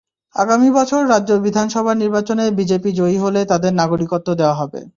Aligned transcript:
আগামী 0.35 0.69
বছর 0.71 1.01
রাজ্য 1.09 1.31
বিধানসভা 1.45 1.93
নির্বাচনে 1.95 2.45
বিজেপি 2.51 2.89
জয়ী 2.91 3.17
হলে 3.17 3.41
তাদের 3.45 3.71
নাগরিকত্ব 3.73 4.27
দেওয়া 4.35 4.55
হবে। 4.55 4.81